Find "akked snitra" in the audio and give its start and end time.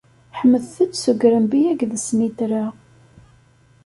1.71-2.65